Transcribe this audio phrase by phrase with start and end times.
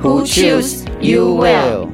[0.00, 1.88] Who choose you well？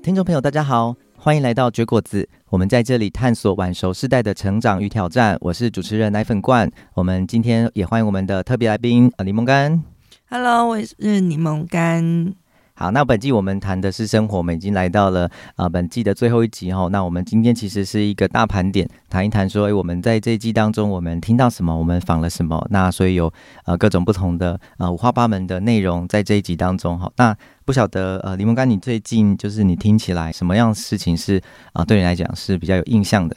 [0.00, 2.28] 听众朋友，大家好，欢迎来到绝果子。
[2.48, 5.36] 我们在这里探索晚熟世代的成长与挑战。
[5.40, 6.70] 我是主持人奶粉罐。
[6.94, 9.82] 我们今天也欢迎我们的特别来宾啊，柠檬干。
[10.28, 12.34] Hello，我是柠檬干。
[12.80, 16.88] 好，那本季我们谈的是生活，我们已经来到了啊、呃、本季的最后一集哈。
[16.90, 22.66] 那我们今天其实是一个大盘点，谈一谈说，诶，我们在这一季当中，我们听到什么，我们访了什么。
[22.70, 23.30] 那所以有
[23.66, 27.12] 呃各种不同的呃五花八门的内容在这一集当中哈。
[27.18, 31.38] 那不晓得呃柠檬干，你最近就是你听起来什么样的事情是
[31.74, 33.36] 啊、对你来讲是比较有印象的？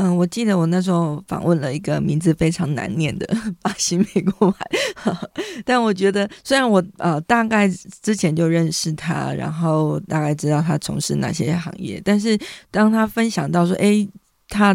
[0.00, 3.26] 嗯，我记得我那时候访问了一个名字非常难念的
[3.60, 4.64] 巴西美国牌，
[5.66, 7.68] 但我觉得虽然我呃大概
[8.00, 12.38] 之前就认识他，然后大概知道他从事哪些行业，但是
[12.70, 14.08] 当他分享到说，诶，
[14.48, 14.72] 他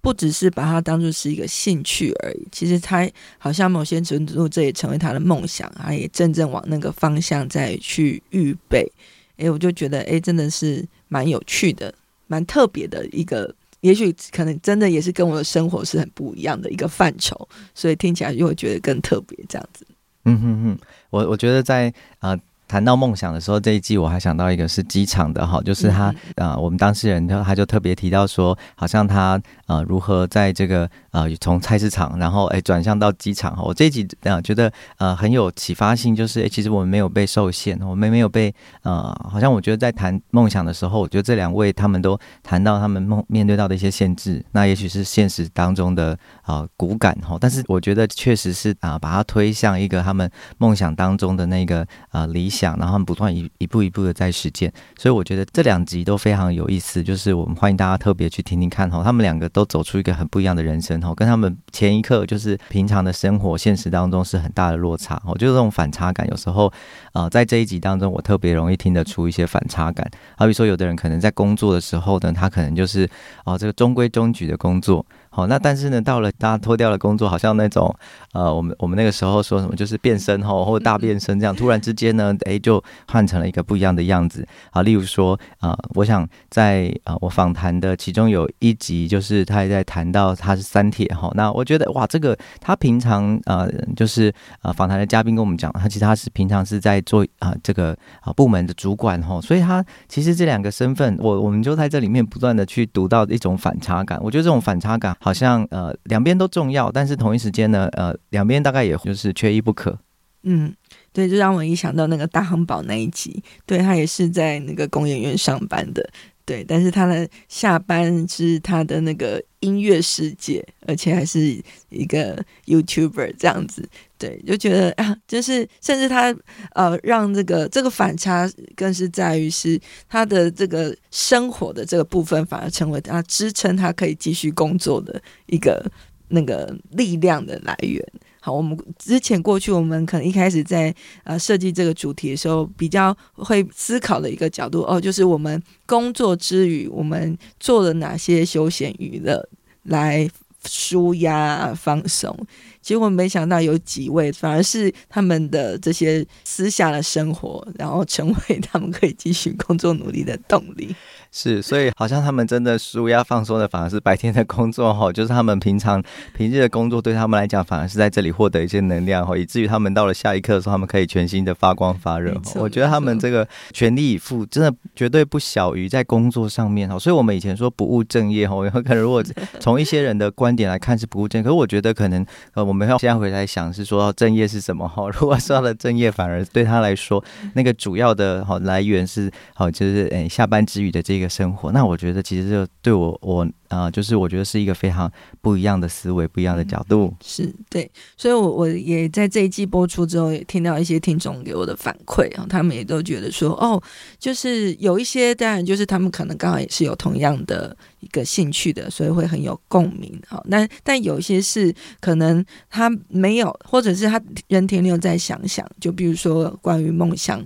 [0.00, 8.90] 不只是把它当作是一个兴趣而已，其实他好像某些程度这也成为他的梦想，他也真正往那个方向再去预备，
[9.36, 11.92] 诶，我就觉得诶，真的是蛮有趣的，
[12.26, 13.54] 蛮特别的一个。
[13.86, 19.86] 也许可能真的也是跟我的生活是很不一样的一个范畴，所以听起来就会觉得更特别这样子。
[20.24, 20.78] 嗯哼哼，
[21.10, 22.36] 我我觉得在啊。
[22.68, 33.62] 谈到梦想的时候，这一季我还想到一个是机场的哈，就是他啊、呃，我们当事人他他就特别提到说，好像他呃如何在这个呃从菜市场，然后哎转向到机场哈。
[33.62, 50.28] 我这一集啊、呃、觉得呃很有启发性，就是哎其实我们没有被受限，我们没有被呃好像我觉得在谈梦想的时候，我觉得这两位他们都谈到他们梦面对到的一些限制，那也许是现实当中的啊、呃、骨感哈，但是我觉得确实是啊、呃、把它推向一个他们
[50.58, 52.55] 梦想当中的那个啊、呃、理想。
[52.56, 57.02] 想，然后不断一一步一步的在实践，所以我觉得这两集都非常有意思。
[57.02, 65.20] 就是我们欢迎大家特别去听听看哈，他们两个都走出一个很不一样的人生哈，跟他们前一刻就是平常的生活现实当中是很大的落差。
[65.26, 66.72] 我觉得这种反差感有时候
[67.12, 70.10] 啊，在这一集当中，我特别容易听得出一些反差感。
[70.38, 73.08] 好比说，有的人可能在工作的时候呢，他可能就是
[73.44, 75.04] 哦，这个中规中矩的工作。
[75.36, 77.94] 好，那但是呢，到了大家脱掉了工作，好像那种，
[78.32, 84.48] 呃，我们我们那个时候说什么，就是变身吼，或者大变身这样，突然之间呢，诶，就换成了一个不一样的样子。
[84.70, 91.30] 好，例如说，啊、呃，我想在啊、呃，我访谈的其中有一集，就是他也在谈到他是三铁哈。
[91.34, 94.32] 那我觉得哇，这个他平常呃，就是
[94.62, 104.18] 呃，访谈的嘉宾跟我们讲，他其实他是平常是在做啊、呃、这个啊部门的主管哈，所以他其实这两个身份，我我们就在这里面不断的去读到一种反差感。
[104.22, 105.14] 我觉得这种反差感。
[105.26, 109.98] 好像呃两边都重要，但是同一时间呢，呃两边大概也就是缺一不可。
[110.44, 110.72] 嗯，
[111.12, 116.08] 对，就让我一想到那个大亨堡那一集，对，他也是在那个工研院上班的。
[116.44, 123.88] 对，但是他的下班是他的那个音乐世界，而且还是一个 YouTuber 这样子。
[124.16, 126.34] 对，就觉得啊，就是甚至他
[126.72, 129.78] 呃，让这个这个反差更是在于是
[130.08, 135.84] 他的这个生活的这个部分，反而成为他支撑他可以继续工作的一个
[136.28, 138.00] 那个力量的来源。
[138.46, 140.94] 好，我们之前过去，我们可能一开始在
[141.24, 149.48] 呃设计这个主题的时候，比较会思考的一个角度哦，就是我们工作之余，我们做了哪些休闲娱乐
[149.82, 150.30] 来
[150.64, 152.38] 舒压放松。
[152.80, 160.94] 结果没想到有几位反而是他们的这些私下的生活，然后成为他们可以继续工作努力的动力。
[161.38, 166.02] 是，所以好像他们真的舒压放松的，反而是白天的工作哈，就是他们平常
[166.34, 172.34] 平日的工作对他们来讲，反而是在这里获得一些能量哈，以至于他们到了下一刻的时候，他们可以全新的发光发热。
[172.54, 176.98] 我觉得他们这个全力以赴，真的绝对不小于在工作上面哈。
[176.98, 179.22] 所以我们以前说不务正业哈，可能如果
[179.60, 182.24] 从一些人的观点来看是不务正业，可是我觉得可能
[182.54, 185.06] 呃，我们要现在回来想是说正业是什么哈？
[185.10, 187.22] 如果说他的正业，反而对他来说
[187.52, 191.25] 那个主要的哈来源是好，就是哎下班之余的这个。
[191.28, 191.72] 生活。
[191.72, 197.12] 那我觉得其实这对我我呃，就是我觉得是一个非常不一样的思维，不一样的角度。
[197.20, 203.82] 是对，所以我我也在这一季播出之后，也听到一些听众给我的反馈啊，他们也都觉得说，哦，
[204.18, 210.40] 就是有一些当然就是他们可能刚好也是有同样的一个兴趣的，所以会很有共鸣啊。
[210.46, 217.42] 那但有一些是可能他没有，或者是他仍停留在想想，就比如说关于梦想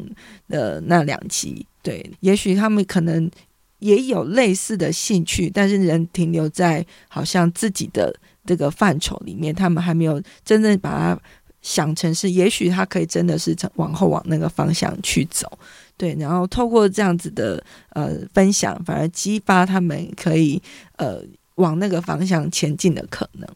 [0.49, 1.67] 的那两集。
[1.83, 3.31] 对，也许他们可能
[3.81, 8.15] 也有类似的兴趣，但是人停留在好像自己的
[8.47, 11.21] 这个范畴里面，他们还没有真正把它
[11.61, 15.51] 想成是，也许他可以真的是往后往那个方向去走。
[15.97, 20.63] 对，然后透过这样子的呃分享，反而激发他们可以
[20.97, 21.23] 呃
[21.57, 23.47] 往那个方向前进的可能。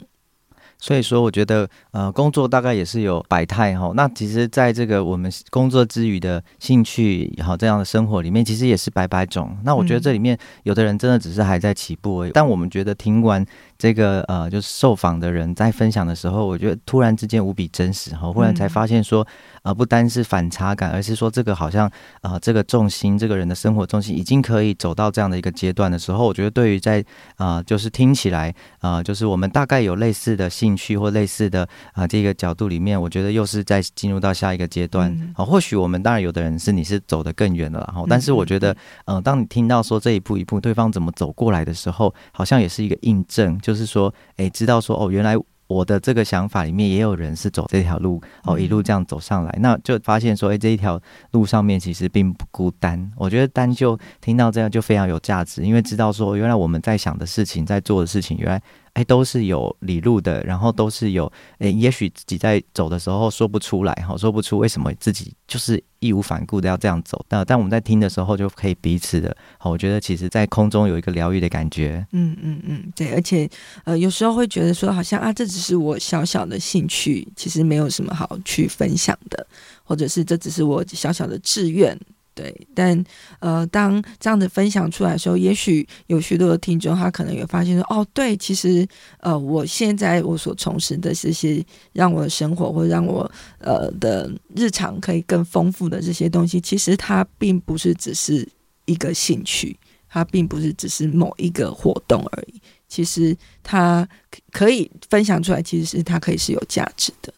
[0.85, 3.91] 所以说，我觉得，呃，工作大概也是有百态哈。
[3.97, 9.57] 那其实，在这个我们工作之余的兴趣也，好这样的生活里面，其实也是百百种。
[9.65, 12.33] 那我觉得这里面，有的人真的只是还在起步而已。
[12.35, 13.43] 但我们觉得听完。
[13.77, 19.27] 这个呃，就是受访的人在分享的时候，我觉得突然之间无比真实哈，忽然才发现说，
[19.65, 21.87] 呃，不单是反差感，而是说这个好像
[22.21, 27.01] 啊、呃，这个重心，这个人的生活重心已经可以走到这样的一个阶段的时候，我觉得对于在
[27.37, 31.63] 啊、呃，就是听起来啊、呃，就是我们大概有类似的兴趣或类似的
[31.93, 35.45] 啊、呃、这个角度里面，我觉得又是在进入到下一个阶段啊、呃。
[35.45, 38.77] 或许我们当然有的人是你是走得更远了然后，但是我觉得，
[39.07, 43.59] 嗯，当你听到说这一步一步对方怎么走过来的时候，好像也是一个印证。
[43.61, 45.35] 就是说，诶，知道说哦，原来
[45.67, 51.01] 我的这个想法里面也有人是走这条路哦，一路这样走上来，那就发现说，哎，这一条
[51.33, 53.11] 路上面其实并不孤单。
[53.17, 58.63] 我觉得单就听到这样就非常有价值，因为知道说，原来我们在想的事情，在做的事情，原来。
[58.95, 67.25] 哎，都是有理路的，然后都是有，哎，也许自己在走的时候说不出来，哈，说不出为什么自己就是义无反顾的要这样走。
[67.29, 72.07] 但但我们在听的时候就可以彼此的，好，我觉得其实在空中有一个疗愈的感觉。
[72.13, 73.51] 嗯嗯嗯，对，而且
[73.83, 79.45] 呃，有时候会觉得说，好像啊，这只是我小小的兴趣，其实没有什么好去分享的，
[79.83, 81.99] 或者是这只是我小小的志愿。
[82.35, 83.05] 对，但
[83.39, 88.87] 呃，当这样的分享出来的时候，也许有许多的听众，他可能也发现说，哦，对，其实
[89.21, 98.47] 呃，我现在我所从事的这些，让我的生活或让我呃的日常可以更丰富的这些东西，其实它并不是只是
[98.87, 99.79] 一个兴趣，
[100.09, 102.61] 它并不是只是某一个活动而已。
[102.89, 104.09] 其实它
[104.51, 107.33] 可以分享出来，其实是它可以是有价值的。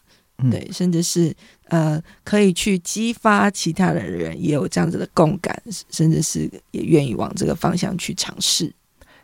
[0.51, 1.35] 对，甚至是
[1.69, 8.71] 呃，可以去激发其他的人也有这样子的共感，甚至是也愿意往这个方向去尝试。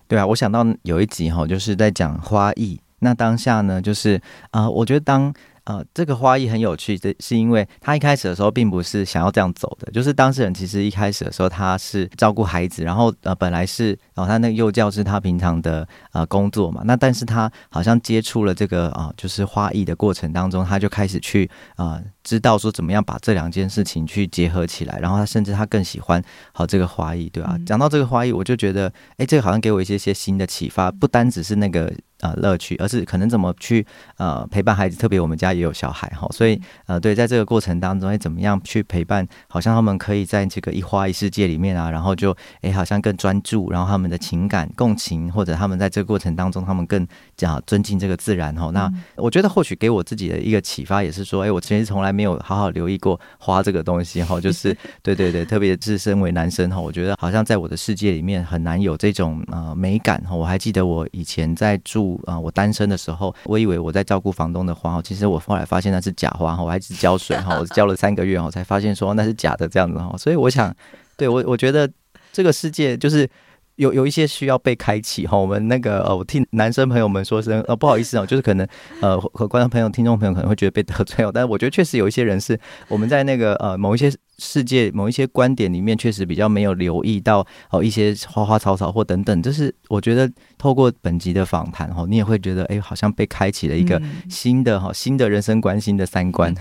[0.07, 2.79] 对啊，我想到有一集哈，就是在讲花艺。
[2.99, 4.15] 那当下呢，就是
[4.51, 5.33] 啊、呃，我觉得当。
[5.65, 22.01] 呃，这个花艺很有趣，这是因为他一开始的时候并不是想要这样走的，就是当事人其实一开始的时候他是照顾孩子，然后呃本来是，然后他那个幼教是他平常的呃工作嘛，那但是他好像接触了这个啊、就是花艺的过程当中，他就开始去啊。
[22.23, 26.23] 知道说怎么样把这两件事情去结合起来，然后他甚至他更喜欢
[26.53, 27.57] 好这个花艺，对吧？
[27.65, 33.85] 讲到这个花艺，我就觉得，哎，这个好像给我一些些新的启发，不单只是那个呃乐趣，而是可能怎么去
[34.15, 47.05] 呃陪伴孩子，特别我们家也有小孩哈，所以呃对，在这个过程当中，哎，怎么样去陪伴，好像他们可以在这个一花一世界里面啊，然后就哎好像更专注，然后他们的情感共情，或者他们在这个过程当中，他们更
[47.35, 48.71] 讲尊敬这个自然哈。
[48.71, 52.12] 那我觉得或许给我自己的一个启发也是说，哎，我其实从来。
[52.13, 60.35] 没有好好留意过花这个东西哈，就是 对对对，特别是身为男生哈，我觉得好像在我的世界里面很难有这种呃美感哈。
[60.35, 70.15] 我还记得我以前在住啊、呃，我单身的时候，我以为我在照顾房东的花，其实我后来发现那是假花哈，我还只浇水哈， 我浇了三个月哈，才发现说那是假的这样子哈。
[70.17, 70.73] 所以我想，
[71.17, 71.89] 对我我觉得
[72.31, 73.29] 这个世界就是。
[73.75, 78.67] 有有一些需要被开启哈，我们那个呃，我替男生朋友们说声呃不好意思哦， 就是可能
[79.01, 96.53] 呃和观众朋友、听众朋友可能会觉得被得罪哦， 但是我觉得确实有一些人是我们在那个呃某一些世界、某一些观点里面确实比较没有留意到哦一些花花草草或等等，就是我觉得透过本集的访谈哈，你也会觉得哎，好像被开启了一个新的哈新的人生观、新的三观。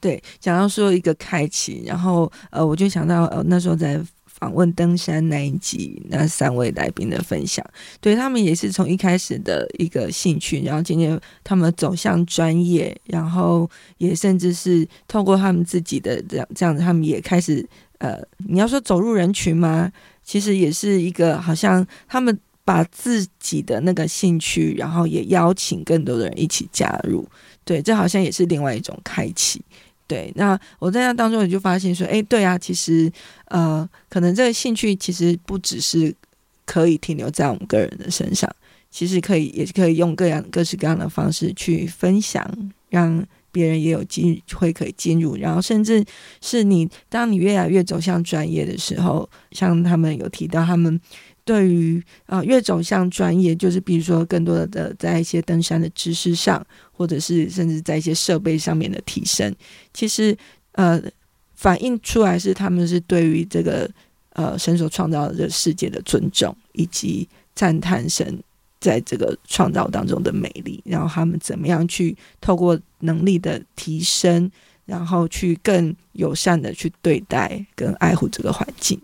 [0.00, 4.00] 对，讲到说一个开启，然后呃，我就想到呃那时候在。
[4.42, 7.64] 访问登山那一集，那三位来宾的分享，
[8.00, 17.64] 对他们也是从一开始的一个兴趣，然后今天他们走向专业，然后也甚至是透过他们自己的这样这样子，他们也开始
[17.98, 19.92] 呃，你要说走入人群吗？
[20.24, 27.24] 其实也是一个好像他们把自己的那个兴趣，然后也邀请更多的人一起加入，
[27.64, 29.64] 对，这好像也是另外一种开启。
[30.12, 33.10] 对，那我在那当中也就发现说，哎，对啊，其实
[33.46, 36.14] 呃，可能这个兴趣其实不只是
[36.66, 38.46] 可以停留在我们个人的身上，
[38.90, 42.46] 其实可以也是可以用各样各式各样的方式去分享，
[42.90, 46.04] 让别人也有机会可以进入，然后甚至
[46.42, 51.00] 是你当你越来越走向专业的时候，像他们有提到他们。
[51.44, 59.54] 对于啊，越走向专业，就是比如说更多的在一些登山的知识上，或者是甚至在一些设备上面的提升，
[59.92, 60.36] 其实
[60.72, 61.02] 呃，
[61.54, 63.90] 反映出来是他们是对于这个
[64.34, 68.38] 呃神所创造的世界的尊重，以及赞叹神
[68.80, 74.50] 在这个创造当中的美丽，然后他们怎么样去透过能力的提升，
[74.86, 79.00] 然后去更友善的去对待跟爱护这个环境。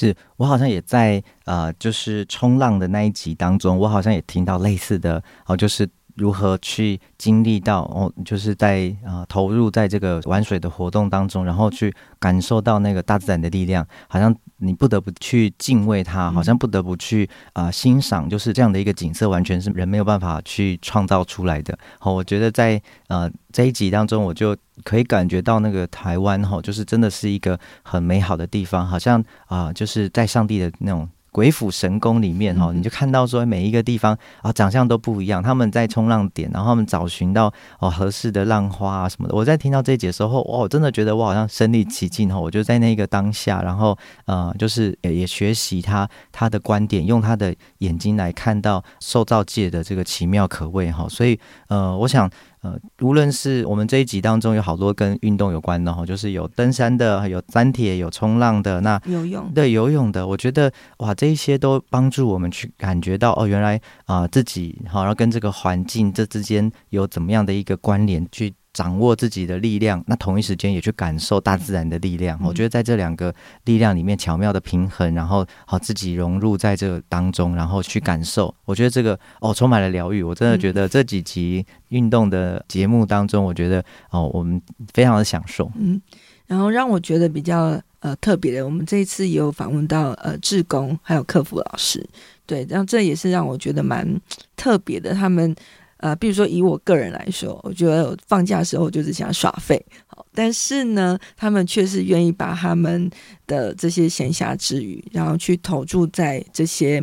[0.00, 5.88] 是我好像也在呃，就是冲浪的那一集当中，我好像也听到类似的哦，就是。
[6.20, 21.78] 如何去经历到哦，就是在啊、呃、投入在这个玩水的活动当中，然后去感受到那个大自然的力量，好像你不得不去敬畏它，好像不得不去啊、呃、欣赏，就是这样的一个景色，完全是人没有办法去创造出来的。
[21.98, 31.08] 好，我觉得在呃这一集当中，我就可以感觉到那个台湾哈，就是真的是一个很美好的地方，好像啊、呃、就是在上帝的那种。
[31.32, 35.42] 鬼斧神工里面哈，你就看到说每一个地方啊，长相都不一样。
[35.42, 39.34] 他们在冲浪点，然后他们找寻到哦合适的浪花啊什么的。
[39.34, 42.38] 我在听到这一节的时候，哇，我真的觉得我好像身临其境哈。
[42.38, 43.96] 我就在那个当下，然后
[44.26, 51.06] 呃，就是也也学习他他的观点，用他的眼睛来看到受造界的这个奇妙可畏哈。
[51.08, 52.30] 所以呃，我想。
[52.62, 68.52] 呃，无论是我们这一集当中有好多跟运动有关的哈，就是有登山的，有粘铁，有冲浪的，那游泳对游泳的，我觉得哇，这一些都帮助我们去感觉到哦，原来啊、呃、自己好，然后跟这个环境这之间有怎么样的一个关联去。
[68.72, 72.38] 掌握自己的力量，那同一时间也去感受大自然的力量。
[72.42, 73.34] 我觉得在这两个
[73.64, 78.54] 力量里面巧妙的平衡，然后好自己融入在这个当中，然后去感受。
[78.64, 80.22] 我觉得这个哦充满了疗愈。
[80.22, 84.62] 我真的觉得这几集运动的节目当中，我觉得哦我们
[84.92, 85.68] 非常的享受。
[85.74, 86.00] 嗯，
[86.46, 92.08] 然后让我觉得比较呃特别的，我们这一次也有访问到呃志工还有客服老师，
[92.46, 94.06] 对，然后这也是让我觉得蛮
[94.54, 95.54] 特别的，他们。
[96.00, 103.10] 呃，比如说以我个人来说，我觉得放假的时候就是想耍废，好，但是呢，他们却是愿意把他们
[103.46, 107.02] 的这些闲暇之余，然后去投注在这些，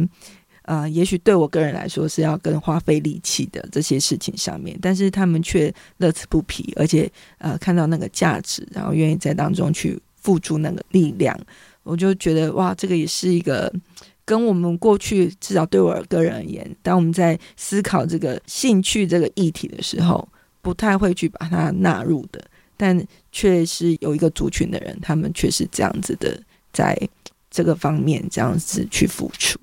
[0.64, 11.40] 呃，也许对我个人来说是要更花费力气的这些事情上面，但是他们却乐此不疲，而且呃看到那个价值，然后愿意在当中去付出那个力量，
[11.84, 13.72] 我就觉得哇，这个也是一个。
[14.28, 20.28] 跟我们过去，至少对我个人而言，当我们在思考这个兴趣这个议题的时候，
[20.62, 26.38] 不太会去把它纳入的，但却是有一个族群的人，他们却是这样子的，
[26.74, 26.94] 在
[27.50, 29.58] 这个方面这样子去付出。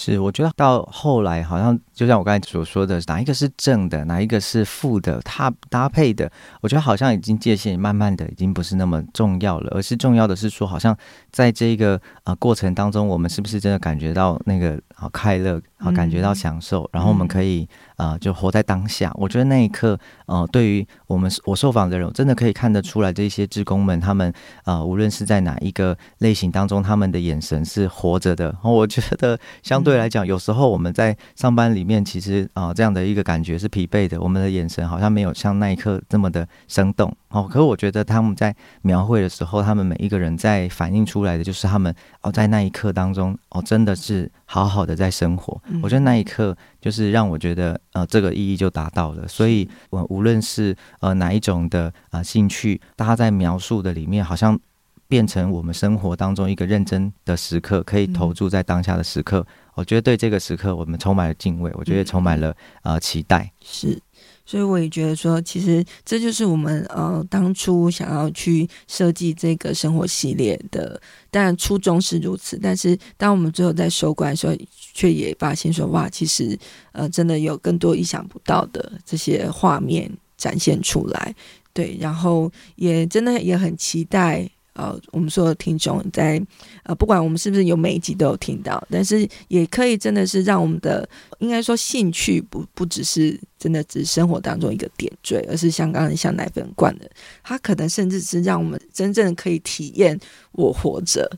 [0.00, 10.96] 是，我觉得到后来好像就像我刚才所说的，哪一个是正的，哪一个是负的，它搭配的，我觉得好像已经界限慢慢的已经不是那么重要了，而是重要的是说，好像
[11.32, 17.68] 在这个呃过程当中，我们是不是真的感觉到那个好快乐，好感觉到享受，嗯、然后我们可以。
[17.98, 19.12] 啊、呃，就活在当下。
[19.16, 24.32] 我觉得那一刻，呃，对于我们我受访的人，真的可以看得出来，这些职工们，他们
[24.64, 28.56] 呃，无论是在哪一个类型当中，他们的眼神是活着的。
[28.62, 34.20] 我觉得相对来讲，有时候我们在上班里面，其实啊、呃，这样的一个感觉是疲惫的。
[34.20, 37.12] 我们的眼神好像没有像那一刻这么的生动。
[37.30, 45.60] 哦，可是我觉得他们在描绘的时候，他们每一个人在反映出来的，就是他们哦，在那一刻当中，哦，真的是好好的在生活。
[45.82, 49.28] 我觉得那一刻就是让我觉得，呃，这个意义就达到了。
[49.28, 54.58] 所以，我无论是呃哪一种的啊、呃、兴趣，大家在描述的里面，好像
[55.06, 59.46] 变成我们生活当中一个认真的时刻，可以投注在当下的时刻。
[59.74, 63.52] 我觉得对这个时刻，我们充满了敬畏，我觉得充满了呃期待。
[63.60, 64.00] 是。
[64.48, 70.98] 所以我也觉得说，其实这就是我们呃当初想要去设计这个生活系列的，
[71.30, 72.58] 当然初衷是如此。
[72.62, 74.56] 但是当我们最后在收官的时候，
[74.94, 76.58] 却也发现说，哇，其实
[76.92, 81.34] 呃真的有更多意想不到的这些画面展现出来。
[81.74, 86.40] 对，然后也真的也很期待呃，我们所有听众在
[86.84, 91.06] 呃，不管我们是不是有每一集都有听到，但是也可以真的是让我们的
[91.40, 97.10] 应该说兴趣不不只是真的只是生活当中一个点缀，而是像刚刚像奶粉罐的，
[97.42, 100.16] 它可能甚至是让我们真正可以体验
[100.52, 101.28] 我活着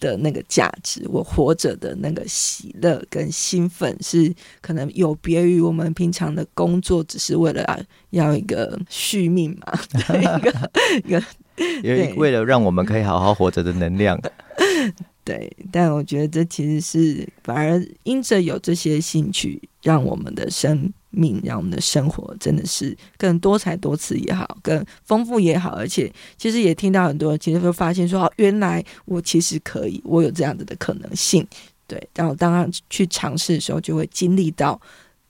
[0.00, 7.62] 的那个价值，我活着的那个喜乐跟兴奋，是可能有别于我们平常的工作，只是为了
[8.10, 9.78] 要，要一个续命嘛，
[10.20, 10.70] 一个
[11.04, 11.22] 一个，
[11.82, 14.20] 因为为了让我们可以好好活着的能量。
[15.24, 25.70] 对，但我觉得这其实是反而因着有这些兴趣，让我们的生命，让我们的生活真的是更多彩多姿也好，更丰富也好。
[25.76, 31.46] 而且其实也听到很多，其实会发现说，哦，原来我其实可以，我有这样子的可能性。
[31.86, 34.80] 对，然后当他去尝试的时候，就会经历到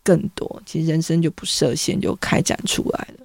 [0.02, 0.62] 更多。
[0.64, 3.21] 其实人生就不设限，就开展出来了。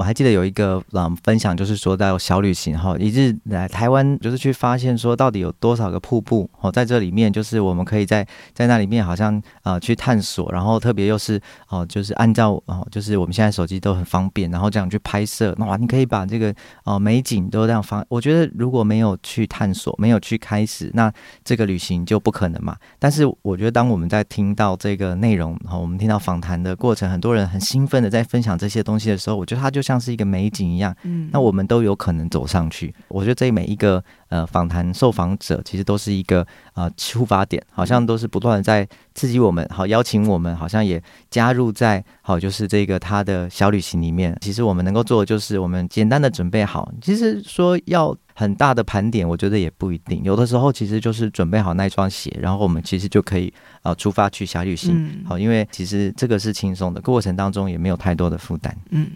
[0.00, 11.38] 我还记得有一个嗯分享，就是说到小旅行哈，一日来台湾，就是去发现说到底有多少个瀑布哦，在这里面就是我们可以在在那里面好像呃去探索，然后特别又是
[11.68, 16.54] 哦，就是按照哦，就是我们现在手机都很方便，然后这样去拍摄，哇，你可以把这个
[16.84, 18.02] 哦美景都这样放。
[18.08, 21.12] 我觉得如果没有去探索，没有去开始，那
[21.44, 22.74] 这个旅行就不可能嘛。
[22.98, 30.00] 但是我觉得当我们在听到这个内容，哈，我们听到访谈的过程，很多人很兴奋的在分享这些东西的时候，我觉得他就像。
[30.00, 32.94] 是一个美景一样，嗯，那我们都有可能走上去。
[33.08, 44.34] 我觉得这每一个呃访谈受访者，其实都是一个呃出发点，好像都是不断的在刺激我们，好邀请我们，好像也加入在好就是这个他的小旅行里面。
[44.40, 46.90] 其实我们能够做的就是我们简单的准备好。
[47.02, 50.22] 其实说要很大的盘点，我觉得也不一定。
[50.24, 54.94] 有的时候其实就是准备好那双鞋，然后我们其实就可以呃出发去小旅行。
[54.96, 58.74] 嗯、好，因为其实这个是轻松的，过程当中也没有太多的负担。
[58.88, 59.10] 嗯。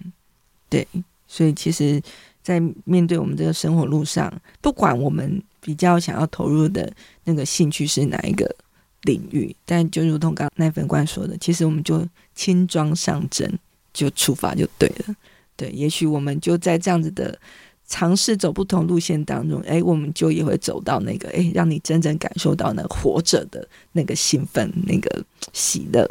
[0.75, 2.03] 对，所以其实，
[2.43, 8.53] 在面对我们这个生活路上，不管我们比较想要投入的那个兴趣是哪一个
[9.03, 13.59] 领域，但就如同刚刚奈粉官说的，其实我们就轻装上阵
[13.93, 15.15] 就出发就对了。
[15.57, 17.39] 对，也许我们就在这样子的
[17.87, 26.11] 尝试走不同路线当中，哎，我们就也会走到那个哎，让你真正感受到那活着的那个兴奋、那个喜乐。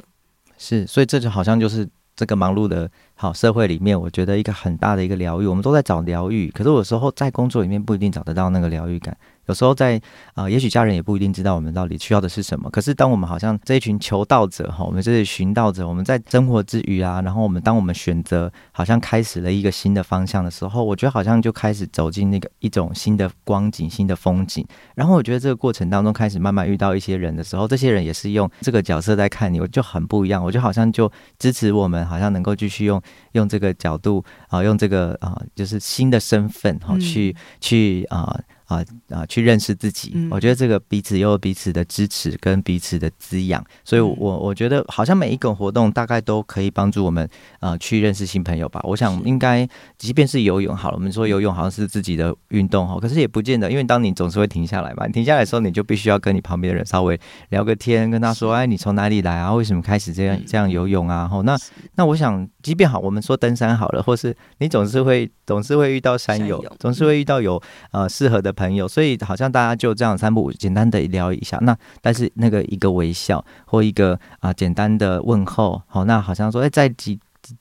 [0.58, 2.90] 是，所以这就好像就是这个忙碌的。
[3.16, 9.16] 好，社会里面，我觉得一个很大的一个疗愈，我们都在找疗愈，可是有时候在工作里面不一定找得到那个疗愈感。
[9.46, 9.98] 有时候在
[10.34, 12.70] 啊、呃，也许家人也不一定知道我们到底需要的是什么。
[12.70, 24.66] 可是当我们好像这一群求道者哈，我们这些寻道者，我们在生活之余啊，然后我们当我们选择好像开始了一个新的方向的时候，我觉得好像就开始走进那个一种新的光景、新的风景。
[24.96, 30.44] 然后我觉得这个过程当中开始慢慢遇到一些人的时候，这些人也是用这个角色在看你，我就很不一样。
[30.44, 33.02] 我就好像就支持我们，好像能够继续用
[33.34, 38.40] 用这个角度啊，用这个啊，就是新的身份哈，去去啊。
[38.74, 39.26] 啊啊！
[39.28, 47.28] 去认识自己，我觉得这个彼此又有彼此的支持跟彼此的滋养，所以我，我我觉得好像每一个活动大概都可以帮助我们
[47.60, 48.82] 啊去认识新朋友吧。
[48.84, 59.54] 我想应该，即便是游泳好了，我们说游泳好像是自己的运动哈，可是也不见得，因为当你总是会停下来嘛，你停下来的时候，你就必须要跟你旁边的人稍微聊个天，跟他说，哎，你从哪里来啊？
[59.54, 61.28] 为什么开始这样这样游泳啊？
[61.28, 61.56] 吼，那
[61.96, 68.63] 那我想，即便好，我们说登山好了，或是你总是会总是会遇到山友，总是会遇到有呃适合的朋友。
[68.64, 71.58] 朋友，所以好像大家就这样三不五时简单的聊一下。
[71.62, 77.20] 那但是那个一个微笑或一个啊、简单的问候，好，那好像说哎，在几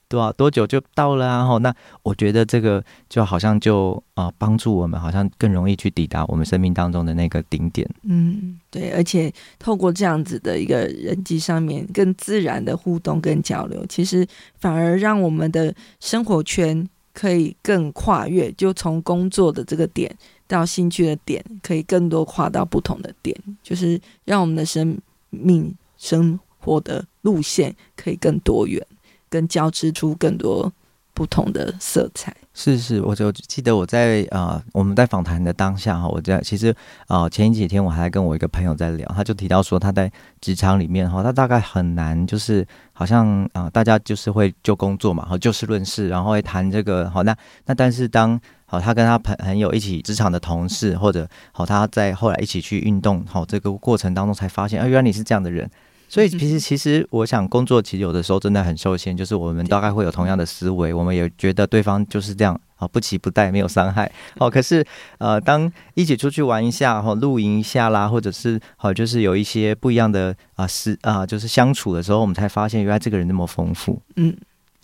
[0.09, 1.45] 多少多久就到了啊？
[1.45, 7.89] 好，那我觉得这个就好像就啊、帮助我们，好像更容易去抵达我们生命当中的那个顶点。
[8.05, 14.25] 嗯，对，而且透过这样子的一个人际上面更自然的互动跟交流，其实
[14.61, 20.15] 反而让我们的生活圈可以更跨越，就从工作的这个点。
[20.47, 24.99] 到兴趣的点，可以更多跨到不同的点，就是让我们的生
[25.31, 28.85] 命生活的路线可以更多元，
[29.31, 30.73] 更交织出更多
[31.15, 32.37] 不同的色彩。
[32.55, 36.69] 是是，我就记得我在啊、我们在访谈的当下哈，我在其实
[37.07, 48.39] 啊、呃、前几天我还跟我一个朋友在聊，他就提到说他在职场里面哈，他大概很难就是好像啊、大家就是会就工作嘛，好就事论事，然后会谈这个好那那但是当
[48.73, 55.71] 好，他跟他朋朋友一起职场的同事，或者好，他在后来一起去运动，好，这个过程当中才发现，啊，原来你是这样的人。
[56.09, 64.11] 所以其实其实我想工作其实有的时候真的很受限，就是我们大概会有同样的思维，我们也觉得对方就是这样，啊，不期不待，没有伤害。
[64.39, 64.83] 好，可是
[65.19, 74.01] 呃，当一起出去玩一下，哈，露营一下啦，或者是好，就是有一些不一样的啊，是啊，就是相处的时候，我们才发现原来这个人那么丰富。
[74.17, 74.35] 嗯，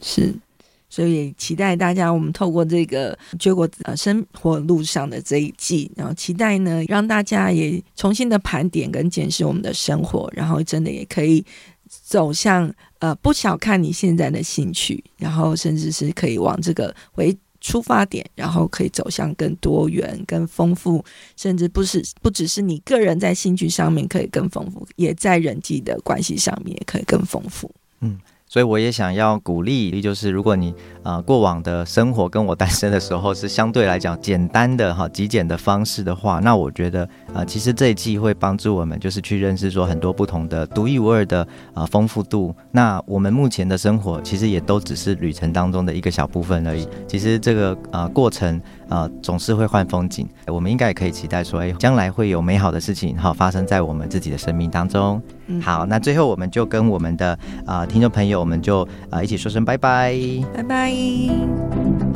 [0.03, 0.35] 是。
[0.90, 11.44] 所以期待大家，我们透过这个结果呃生活路上的这一季，然后期待呢，让大家也重新的盘点跟检视我们的生活，然后真的也可以
[11.88, 21.05] 走向呃不小看你现在的兴趣，然后甚至是可以往这个为出发点，然后可以走向更多元、更丰富，
[21.37, 27.70] 甚至不是不只是你个人在兴趣上面可以更丰富，也在人际的关系上面也可以更丰富。
[28.01, 28.18] 嗯。
[28.48, 42.54] 所以我也想要鼓励，就是如果你呃过往的生活跟我单身的时候是相对来讲简单的哈极简的方式的话，那我觉得呃其实这一季会帮助我们就是去认识说很多不同的独一无二的啊丰富度。
[42.72, 46.88] 那我们目前的生活其实也都只是旅程当中的一个小部分而已。
[47.06, 55.20] 其实这个呃过程呃总是会换风景，我们应该也可以期待说，哎，将来会有美好的事情好发生在我们自己的生命当中。
[55.61, 57.33] 好，那最后我们就跟我们的
[57.64, 60.14] 啊、呃、听众朋友，我们就啊、呃、一起说声拜拜，
[60.55, 62.07] 拜拜。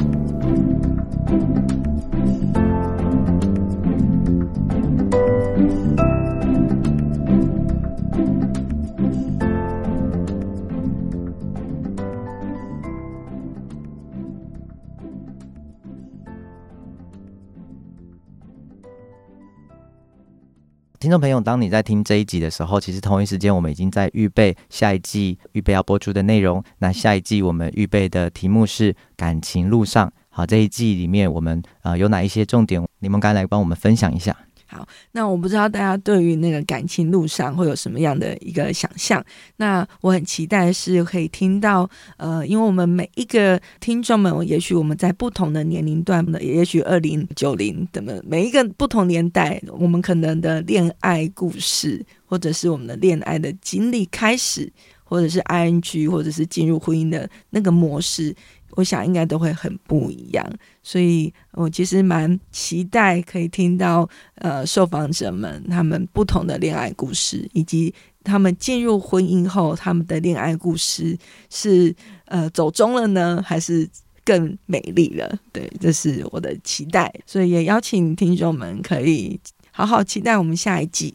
[21.03, 26.63] 听众朋友，当你在听这一集的时候，其实同一时间我们已经在预备下一季预备要播出的内容。
[26.79, 30.13] 那下一季我们预备的题目是感情路上。
[30.29, 32.81] 好，这一季里面我们、呃、有哪一些重点？
[33.01, 34.37] 你们该来帮我们分享一下。
[34.73, 39.23] 好，那我不知道大家对于那个感情路上会有什么样的一个想象？
[39.57, 54.73] 那我很期待是可以听到，呃，因为我们每一个听众们，也许我们在不同的年龄段的，也许二零九零等等，每一个不同年代，我们可能的恋爱故事，或者是我们的恋爱的经历开始，
[55.05, 58.35] 或者是 ING，或者是进入婚姻的那个模式。
[58.73, 60.47] 我想应该都会很不一样，
[60.83, 71.17] 所以我其实蛮期待可以听到呃受访者们他们不同的恋爱故事，以及他们进入婚姻后他们的恋爱故事
[71.51, 71.95] 是
[72.27, 73.89] 呃走中了呢，还是
[74.25, 75.39] 更美丽了？
[75.53, 79.39] 对，这是我的期待，所以也邀请听众们可以
[79.71, 81.15] 好好期待我们下一季。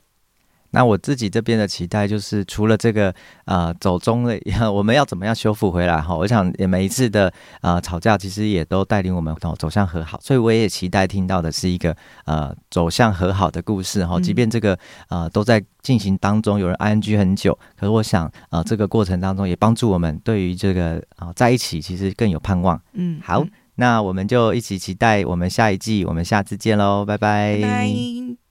[0.71, 3.13] 那我自己这边的期待就是，除了这个
[3.45, 4.37] 呃走中了，
[4.71, 6.15] 我们要怎么样修复回来哈？
[6.15, 14.19] 我想每一次的呃吵架，其实也都带领我们走走向和好，所以我也期待听到的是一个呃走向和好的故事哈。
[14.19, 14.77] 即便这个
[15.09, 22.79] 呃都在进行当中，有人 ing 很久，可是我想呃这个过程当中也帮助我们对于这个啊、呃、在一起其实更有盼望。
[22.93, 27.59] 嗯，好，那我们就一起期待我们下一季，我们下次见喽，拜拜。
[27.61, 28.46] 拜拜。